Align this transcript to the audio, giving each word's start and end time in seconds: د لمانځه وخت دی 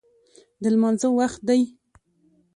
د 0.61 0.63
لمانځه 0.73 1.07
وخت 1.17 1.41
دی 1.49 1.61